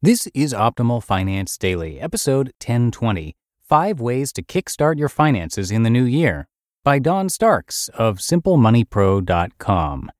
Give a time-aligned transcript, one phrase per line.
[0.00, 3.34] This is Optimal Finance Daily, episode 1020
[3.68, 6.46] Five Ways to Kickstart Your Finances in the New Year
[6.84, 10.12] by Dawn Starks of SimpleMoneyPro.com.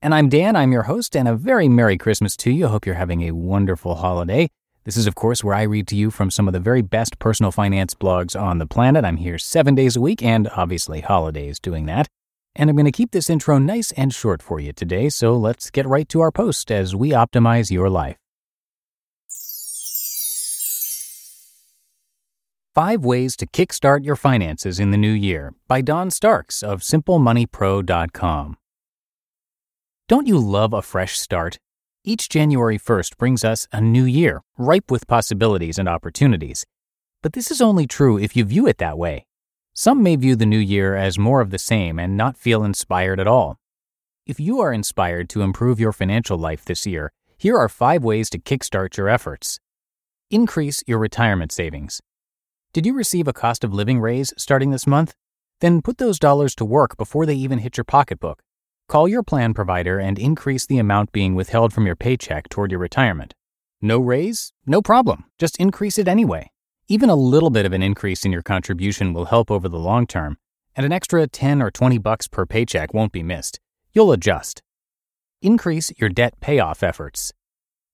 [0.00, 2.66] And I'm Dan, I'm your host, and a very Merry Christmas to you.
[2.66, 4.50] I hope you're having a wonderful holiday.
[4.84, 7.18] This is, of course, where I read to you from some of the very best
[7.18, 9.04] personal finance blogs on the planet.
[9.04, 12.06] I'm here seven days a week, and obviously holidays doing that.
[12.54, 15.72] And I'm going to keep this intro nice and short for you today, so let's
[15.72, 18.16] get right to our post as we optimize your life.
[22.74, 28.56] Five Ways to Kickstart Your Finances in the New Year by Dawn Starks of SimpleMoneyPro.com.
[30.08, 31.60] Don't you love a fresh start?
[32.02, 36.66] Each January 1st brings us a new year, ripe with possibilities and opportunities.
[37.22, 39.26] But this is only true if you view it that way.
[39.72, 43.20] Some may view the new year as more of the same and not feel inspired
[43.20, 43.56] at all.
[44.26, 48.28] If you are inspired to improve your financial life this year, here are five ways
[48.30, 49.60] to kickstart your efforts.
[50.28, 52.00] Increase your retirement savings.
[52.74, 55.14] Did you receive a cost of living raise starting this month?
[55.60, 58.42] Then put those dollars to work before they even hit your pocketbook.
[58.88, 62.80] Call your plan provider and increase the amount being withheld from your paycheck toward your
[62.80, 63.32] retirement.
[63.80, 64.52] No raise?
[64.66, 65.26] No problem.
[65.38, 66.50] Just increase it anyway.
[66.88, 70.04] Even a little bit of an increase in your contribution will help over the long
[70.04, 70.36] term,
[70.74, 73.60] and an extra 10 or 20 bucks per paycheck won't be missed.
[73.92, 74.64] You'll adjust.
[75.40, 77.32] Increase your debt payoff efforts.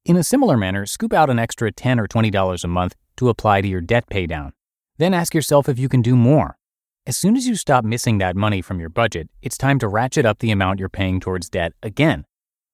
[0.07, 3.61] In a similar manner, scoop out an extra 10 or $20 a month to apply
[3.61, 4.53] to your debt paydown.
[5.01, 6.59] Then ask yourself if you can do more.
[7.07, 10.27] As soon as you stop missing that money from your budget, it's time to ratchet
[10.27, 12.27] up the amount you're paying towards debt again.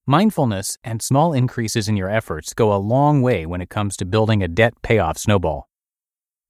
[0.05, 4.05] Mindfulness and small increases in your efforts go a long way when it comes to
[4.05, 5.69] building a debt payoff snowball.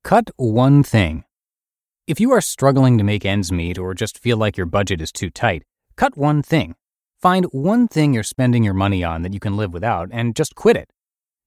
[0.04, 1.26] Cut one thing.
[2.08, 5.12] If you are struggling to make ends meet or just feel like your budget is
[5.12, 5.62] too tight,
[5.96, 6.74] cut one thing.
[7.22, 10.56] Find one thing you're spending your money on that you can live without and just
[10.56, 10.90] quit it.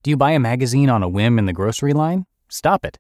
[0.04, 2.26] Do you buy a magazine on a whim in the grocery line?
[2.48, 2.96] Stop it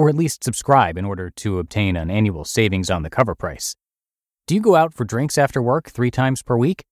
[0.00, 3.76] or at least subscribe in order to obtain an annual savings on the cover price.
[4.46, 6.84] Do you go out for drinks after work three times per week?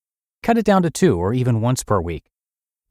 [0.42, 2.24] Cut it down to two or even once per week.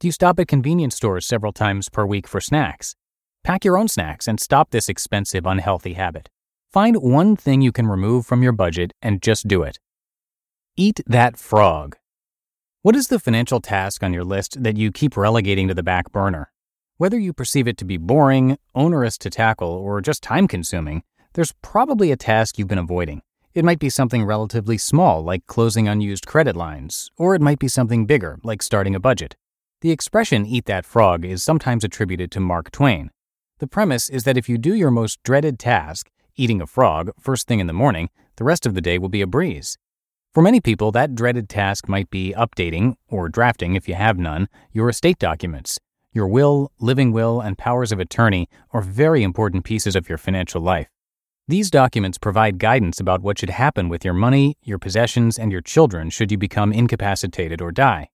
[0.00, 2.96] Do you stop at convenience stores several times per week for snacks?
[3.44, 6.28] Pack your own snacks and stop this expensive, unhealthy habit.
[6.72, 9.78] Find one thing you can remove from your budget and just do it.
[10.76, 11.96] Eat that frog.
[12.82, 16.10] What is the financial task on your list that you keep relegating to the back
[16.10, 16.50] burner?
[16.98, 21.04] Whether you perceive it to be boring, onerous to tackle, or just time consuming,
[21.34, 23.22] there's probably a task you've been avoiding.
[23.54, 27.68] It might be something relatively small, like closing unused credit lines, or it might be
[27.68, 29.36] something bigger, like starting a budget.
[29.80, 33.12] The expression eat that frog is sometimes attributed to Mark Twain.
[33.60, 37.46] The premise is that if you do your most dreaded task, eating a frog, first
[37.46, 39.78] thing in the morning, the rest of the day will be a breeze.
[40.34, 44.48] For many people, that dreaded task might be updating, or drafting if you have none,
[44.72, 45.78] your estate documents.
[46.18, 50.60] Your will, living will, and powers of attorney are very important pieces of your financial
[50.60, 50.88] life.
[51.46, 55.60] These documents provide guidance about what should happen with your money, your possessions, and your
[55.60, 58.08] children should you become incapacitated or die.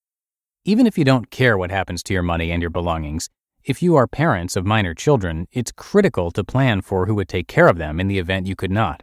[0.67, 3.31] Even if you don't care what happens to your money and your belongings,
[3.65, 7.49] if you are parents of minor children, it's critical to plan for who would take
[7.49, 9.03] care of them in the event you could not.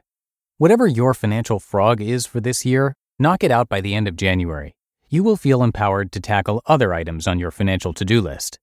[0.59, 4.15] Whatever your financial frog is for this year, knock it out by the end of
[4.15, 4.75] January.
[5.09, 8.59] You will feel empowered to tackle other items on your financial to do list.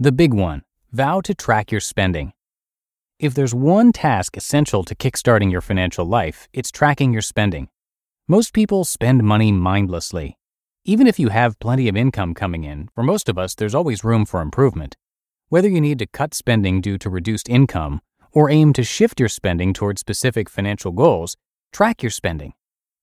[0.00, 2.32] The big one vow to track your spending.
[3.20, 7.68] If there's one task essential to kickstarting your financial life, it's tracking your spending.
[8.26, 10.36] Most people spend money mindlessly.
[10.84, 14.02] Even if you have plenty of income coming in, for most of us, there's always
[14.02, 14.96] room for improvement.
[15.48, 18.00] Whether you need to cut spending due to reduced income,
[18.32, 21.36] or aim to shift your spending towards specific financial goals,
[21.72, 22.54] track your spending.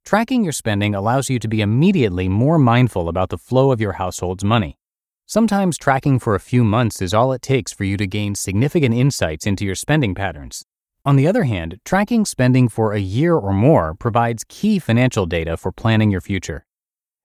[0.04, 3.94] Tracking your spending allows you to be immediately more mindful about the flow of your
[3.94, 4.78] household's money.
[5.26, 8.94] Sometimes tracking for a few months is all it takes for you to gain significant
[8.94, 10.64] insights into your spending patterns.
[11.06, 15.58] On the other hand, tracking spending for a year or more provides key financial data
[15.58, 16.66] for planning your future.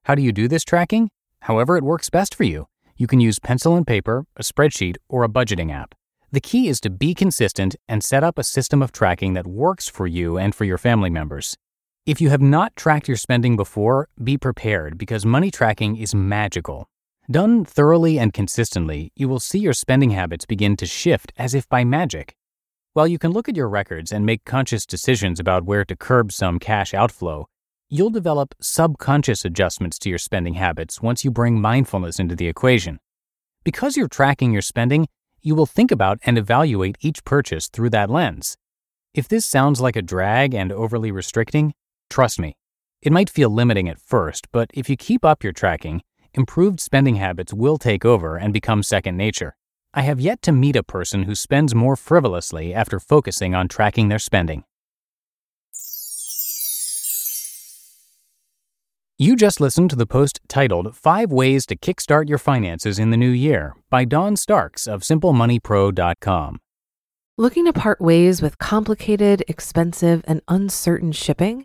[0.04, 1.10] How do you do this tracking?
[1.40, 2.68] However, it works best for you.
[2.96, 5.94] You can use pencil and paper, a spreadsheet, or a budgeting app.
[6.32, 9.88] The key is to be consistent and set up a system of tracking that works
[9.88, 11.56] for you and for your family members.
[12.06, 16.88] If you have not tracked your spending before, be prepared because money tracking is magical.
[17.30, 21.68] Done thoroughly and consistently, you will see your spending habits begin to shift as if
[21.68, 22.36] by magic.
[22.92, 26.30] While you can look at your records and make conscious decisions about where to curb
[26.30, 27.46] some cash outflow,
[27.88, 33.00] you'll develop subconscious adjustments to your spending habits once you bring mindfulness into the equation.
[33.64, 35.08] Because you're tracking your spending,
[35.42, 38.56] you will think about and evaluate each purchase through that lens.
[39.14, 41.74] If this sounds like a drag and overly restricting,
[42.08, 42.56] Trust me,
[43.02, 46.02] it might feel limiting at first, but if you keep up your tracking,
[46.36, 49.56] improved spending habits will take over and become second nature.
[49.94, 54.08] I have yet to meet a person who spends more frivolously after focusing on tracking
[54.08, 54.64] their spending.
[59.18, 63.16] You just listened to the post titled Five Ways to Kickstart Your Finances in the
[63.16, 66.60] New Year by Dawn Starks of SimpleMoneyPro.com.
[67.38, 71.64] Looking to part ways with complicated, expensive, and uncertain shipping?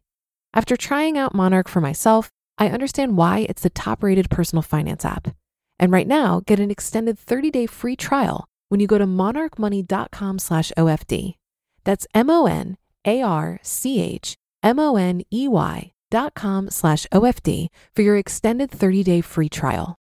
[0.53, 5.05] After trying out Monarch for myself, I understand why it's the top rated personal finance
[5.05, 5.29] app.
[5.79, 10.39] And right now, get an extended 30 day free trial when you go to monarchmoney.com
[10.39, 11.35] slash OFD.
[11.85, 16.69] That's M O N A R C H M O N E Y dot com
[16.69, 19.95] slash OFD for your extended 30 day free trial.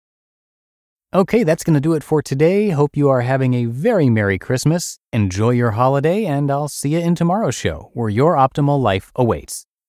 [1.14, 2.70] Okay, that's going to do it for today.
[2.70, 4.98] Hope you are having a very Merry Christmas.
[5.10, 9.64] Enjoy your holiday, and I'll see you in tomorrow's show where your optimal life awaits.